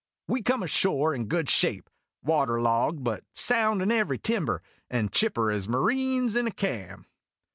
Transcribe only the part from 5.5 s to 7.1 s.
as marines in a ca'm.